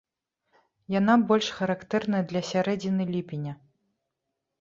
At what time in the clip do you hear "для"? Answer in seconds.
2.31-2.41